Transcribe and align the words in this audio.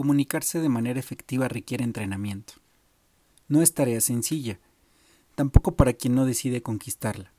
Comunicarse 0.00 0.60
de 0.60 0.70
manera 0.70 0.98
efectiva 0.98 1.46
requiere 1.46 1.84
entrenamiento. 1.84 2.54
No 3.48 3.60
es 3.60 3.74
tarea 3.74 4.00
sencilla, 4.00 4.58
tampoco 5.34 5.76
para 5.76 5.92
quien 5.92 6.14
no 6.14 6.24
decide 6.24 6.62
conquistarla. 6.62 7.34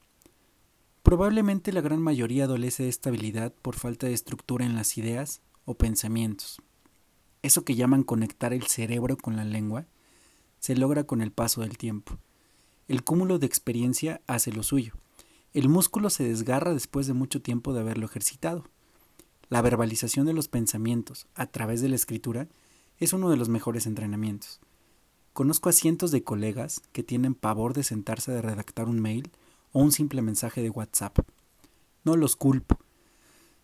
Probablemente 1.02 1.74
la 1.74 1.82
gran 1.82 2.00
mayoría 2.04 2.44
adolece 2.44 2.84
de 2.84 2.90
esta 2.90 3.10
habilidad 3.10 3.52
por 3.64 3.78
falta 3.78 4.06
de 4.06 4.14
estructura 4.14 4.64
en 4.64 4.76
las 4.76 4.96
ideas 5.00 5.42
o 5.66 5.74
pensamientos. 5.74 6.62
Eso 7.42 7.66
que 7.66 7.74
llaman 7.74 8.04
conectar 8.04 8.54
el 8.54 8.68
cerebro 8.68 9.18
con 9.18 9.36
la 9.38 9.44
lengua 9.44 9.88
se 10.60 10.76
logra 10.76 11.06
con 11.06 11.24
el 11.24 11.32
paso 11.32 11.62
del 11.62 11.80
tiempo. 11.80 12.20
El 12.88 13.04
cúmulo 13.04 13.40
de 13.40 13.48
experiencia 13.48 14.22
hace 14.28 14.52
lo 14.52 14.62
suyo. 14.62 14.94
El 15.54 15.68
músculo 15.68 16.12
se 16.12 16.26
desgarra 16.26 16.76
después 16.76 17.08
de 17.08 17.14
mucho 17.14 17.42
tiempo 17.42 17.74
de 17.74 17.80
haberlo 17.80 18.06
ejercitado. 18.06 18.66
La 19.52 19.62
verbalización 19.62 20.26
de 20.26 20.32
los 20.32 20.48
pensamientos 20.48 21.28
a 21.36 21.46
través 21.46 21.82
de 21.82 21.90
la 21.90 21.98
escritura 21.98 22.48
es 23.00 23.12
uno 23.12 23.30
de 23.30 23.36
los 23.36 23.50
mejores 23.50 23.86
entrenamientos. 23.86 24.62
Conozco 25.34 25.68
a 25.68 25.74
cientos 25.74 26.12
de 26.12 26.24
colegas 26.24 26.82
que 26.94 27.04
tienen 27.04 27.36
pavor 27.36 27.74
de 27.74 27.84
sentarse 27.84 28.32
a 28.34 28.42
redactar 28.42 28.88
un 28.88 29.02
mail 29.02 29.30
o 29.74 29.82
un 29.82 29.92
simple 29.92 30.22
mensaje 30.22 30.62
de 30.62 30.70
WhatsApp. 30.70 31.20
No 32.06 32.16
los 32.16 32.38
culpo. 32.38 32.80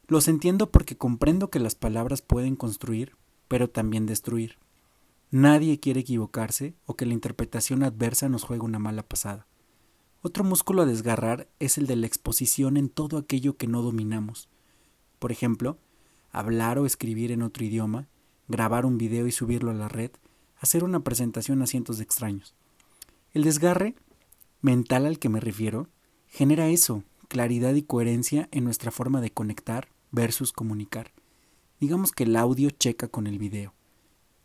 Los 0.07 0.27
entiendo 0.27 0.71
porque 0.71 0.97
comprendo 0.97 1.49
que 1.49 1.61
las 1.61 1.75
palabras 1.75 2.21
pueden 2.21 2.57
construir, 2.57 3.15
pero 3.47 3.69
también 3.69 4.05
destruir. 4.05 4.57
Nadie 5.31 5.79
quiere 5.79 6.01
equivocarse 6.01 6.75
o 6.85 6.97
que 6.97 7.05
la 7.05 7.13
interpretación 7.13 7.83
adversa 7.83 8.27
nos 8.27 8.43
juegue 8.43 8.65
una 8.65 8.77
mala 8.77 9.03
pasada. 9.03 9.47
Otro 10.21 10.43
músculo 10.43 10.81
a 10.81 10.85
desgarrar 10.85 11.47
es 11.59 11.77
el 11.77 11.87
de 11.87 11.95
la 11.95 12.07
exposición 12.07 12.75
en 12.75 12.89
todo 12.89 13.17
aquello 13.17 13.55
que 13.55 13.67
no 13.67 13.81
dominamos. 13.81 14.49
Por 15.19 15.31
ejemplo, 15.31 15.77
hablar 16.31 16.79
o 16.79 16.85
escribir 16.85 17.31
en 17.31 17.41
otro 17.41 17.65
idioma, 17.65 18.07
grabar 18.47 18.85
un 18.85 18.97
video 18.97 19.27
y 19.27 19.31
subirlo 19.31 19.71
a 19.71 19.75
la 19.75 19.87
red, 19.87 20.11
hacer 20.59 20.83
una 20.83 21.03
presentación 21.03 21.61
a 21.61 21.67
cientos 21.67 21.97
de 21.97 22.03
extraños. 22.03 22.55
El 23.33 23.43
desgarre 23.43 23.95
mental 24.61 25.05
al 25.05 25.19
que 25.19 25.29
me 25.29 25.39
refiero 25.39 25.87
genera 26.27 26.69
eso, 26.69 27.03
claridad 27.27 27.73
y 27.75 27.83
coherencia 27.83 28.47
en 28.51 28.63
nuestra 28.63 28.91
forma 28.91 29.21
de 29.21 29.31
conectar 29.31 29.89
versus 30.11 30.51
comunicar. 30.51 31.11
Digamos 31.79 32.11
que 32.11 32.23
el 32.23 32.35
audio 32.35 32.69
checa 32.69 33.07
con 33.07 33.27
el 33.27 33.37
video. 33.37 33.73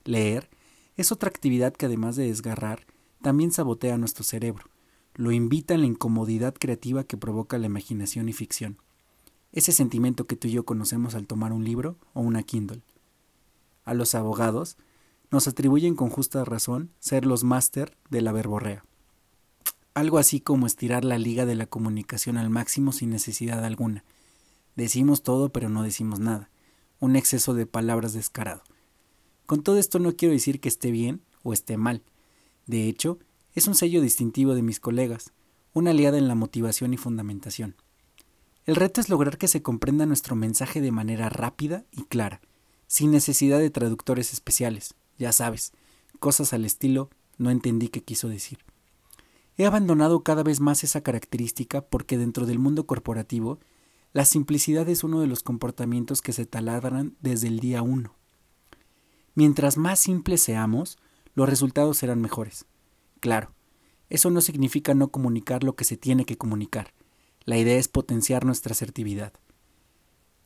Leer 0.05 0.51
es 0.97 1.12
otra 1.12 1.29
actividad 1.29 1.73
que 1.73 1.86
además 1.86 2.17
de 2.17 2.27
desgarrar, 2.27 2.86
también 3.23 3.53
sabotea 3.53 3.97
nuestro 3.98 4.25
cerebro. 4.25 4.67
Lo 5.14 5.33
invita 5.33 5.75
a 5.75 5.79
la 5.79 5.86
incomodidad 5.86 6.55
creativa 6.55 7.05
que 7.05 7.17
provoca 7.17 7.59
la 7.59 7.67
imaginación 7.67 8.29
y 8.29 8.33
ficción. 8.33 8.79
Ese 9.53 9.72
sentimiento 9.72 10.27
que 10.27 10.36
tú 10.36 10.48
y 10.48 10.53
yo 10.53 10.64
conocemos 10.64 11.14
al 11.14 11.27
tomar 11.27 11.53
un 11.53 11.64
libro 11.64 11.97
o 12.14 12.20
una 12.20 12.42
Kindle. 12.42 12.83
A 13.84 13.95
los 13.95 14.14
abogados 14.14 14.77
nos 15.31 15.47
atribuyen 15.47 15.95
con 15.95 16.08
justa 16.08 16.45
razón 16.45 16.91
ser 17.00 17.27
los 17.27 17.45
máster 17.45 17.97
de 18.11 18.23
la 18.23 18.33
verborrea. 18.33 18.84
Algo 19.95 20.17
así 20.19 20.41
como 20.41 20.67
estirar 20.67 21.05
la 21.05 21.19
liga 21.19 21.45
de 21.45 21.55
la 21.55 21.67
comunicación 21.67 22.39
al 22.39 22.48
máximo 22.48 22.92
sin 22.92 23.11
necesidad 23.11 23.62
alguna. 23.64 24.05
Decimos 24.75 25.23
todo 25.23 25.50
pero 25.50 25.69
no 25.69 25.83
decimos 25.83 26.19
nada. 26.19 26.50
Un 26.98 27.17
exceso 27.17 27.53
de 27.53 27.67
palabras 27.67 28.14
descarado. 28.14 28.62
Con 29.45 29.62
todo 29.62 29.78
esto 29.78 29.98
no 29.98 30.17
quiero 30.17 30.33
decir 30.33 30.61
que 30.61 30.69
esté 30.69 30.91
bien 30.91 31.20
o 31.42 31.53
esté 31.53 31.77
mal. 31.77 32.03
De 32.67 32.89
hecho, 32.89 33.19
es 33.55 33.67
un 33.67 33.75
sello 33.75 34.00
distintivo 34.00 34.55
de 34.55 34.62
mis 34.62 34.80
colegas, 34.80 35.33
una 35.75 35.91
aliada 35.91 36.17
en 36.17 36.28
la 36.28 36.34
motivación 36.34 36.95
y 36.95 36.97
fundamentación. 36.97 37.75
El 38.65 38.77
reto 38.77 39.01
es 39.01 39.09
lograr 39.09 39.39
que 39.39 39.49
se 39.49 39.63
comprenda 39.63 40.07
nuestro 40.07 40.37
mensaje 40.37 40.81
de 40.81 40.93
manera 40.93 41.29
rápida 41.29 41.85
y 41.91 42.05
clara, 42.05 42.41
sin 42.87 43.11
necesidad 43.11 43.59
de 43.59 43.71
traductores 43.71 44.33
especiales, 44.33 44.95
ya 45.19 45.33
sabes, 45.33 45.73
cosas 46.21 46.53
al 46.53 46.65
estilo 46.65 47.11
no 47.39 47.51
entendí 47.51 47.89
qué 47.89 48.03
quiso 48.03 48.29
decir. 48.29 48.59
He 49.57 49.67
abandonado 49.67 50.23
cada 50.23 50.43
vez 50.45 50.61
más 50.61 50.85
esa 50.85 51.03
característica 51.03 51.83
porque 51.83 52.17
dentro 52.17 52.47
del 52.47 52.61
mundo 52.61 52.86
corporativo, 52.86 53.59
la 54.13 54.25
simplicidad 54.25 54.89
es 54.89 55.03
uno 55.03 55.20
de 55.20 55.27
los 55.27 55.42
comportamientos 55.42 56.23
que 56.23 56.33
se 56.33 56.47
taladran 56.47 57.17
desde 57.20 57.48
el 57.48 57.59
día 57.59 57.83
uno. 57.83 58.15
Mientras 59.35 59.77
más 59.77 59.98
simples 59.98 60.42
seamos, 60.42 60.98
los 61.35 61.48
resultados 61.48 61.97
serán 61.97 62.20
mejores. 62.20 62.67
Claro, 63.20 63.53
eso 64.09 64.31
no 64.31 64.41
significa 64.41 64.95
no 64.95 65.09
comunicar 65.09 65.65
lo 65.65 65.75
que 65.75 65.85
se 65.85 65.97
tiene 65.97 66.25
que 66.25 66.36
comunicar. 66.36 66.92
La 67.45 67.58
idea 67.58 67.77
es 67.77 67.89
potenciar 67.89 68.45
nuestra 68.45 68.73
asertividad. 68.73 69.33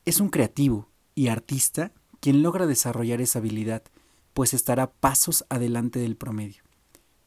Es 0.05 0.19
un 0.19 0.29
creativo 0.29 0.89
y 1.15 1.27
artista 1.27 1.91
quien 2.19 2.41
logra 2.41 2.65
desarrollar 2.65 3.21
esa 3.21 3.39
habilidad, 3.39 3.83
pues 4.33 4.53
estará 4.53 4.91
pasos 4.91 5.45
adelante 5.49 5.99
del 5.99 6.15
promedio. 6.15 6.63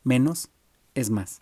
Menos 0.03 0.51
es 0.95 1.11
más. 1.11 1.39